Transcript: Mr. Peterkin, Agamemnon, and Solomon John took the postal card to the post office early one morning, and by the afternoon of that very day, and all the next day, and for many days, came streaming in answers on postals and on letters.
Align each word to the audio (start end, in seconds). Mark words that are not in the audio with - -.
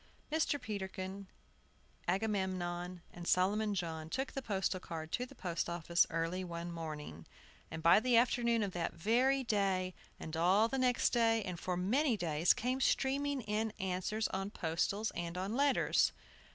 Mr. 0.31 0.59
Peterkin, 0.59 1.27
Agamemnon, 2.07 3.03
and 3.13 3.27
Solomon 3.27 3.75
John 3.75 4.09
took 4.09 4.31
the 4.31 4.41
postal 4.41 4.79
card 4.79 5.11
to 5.11 5.27
the 5.27 5.35
post 5.35 5.69
office 5.69 6.07
early 6.09 6.43
one 6.43 6.71
morning, 6.71 7.27
and 7.69 7.83
by 7.83 7.99
the 7.99 8.17
afternoon 8.17 8.63
of 8.63 8.71
that 8.71 8.93
very 8.95 9.43
day, 9.43 9.93
and 10.19 10.35
all 10.35 10.67
the 10.67 10.79
next 10.79 11.11
day, 11.11 11.43
and 11.43 11.59
for 11.59 11.77
many 11.77 12.17
days, 12.17 12.51
came 12.51 12.81
streaming 12.81 13.41
in 13.41 13.69
answers 13.77 14.27
on 14.29 14.49
postals 14.49 15.11
and 15.11 15.37
on 15.37 15.55
letters. 15.55 16.11